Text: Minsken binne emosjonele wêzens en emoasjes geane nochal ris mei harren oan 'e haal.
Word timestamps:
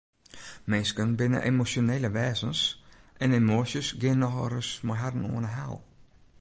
Minsken 0.71 1.09
binne 1.19 1.39
emosjonele 1.51 2.09
wêzens 2.17 2.59
en 3.23 3.35
emoasjes 3.39 3.87
geane 4.01 4.19
nochal 4.21 4.49
ris 4.55 4.71
mei 4.85 4.97
harren 5.01 5.29
oan 5.33 5.47
'e 5.47 5.51
haal. 5.57 5.77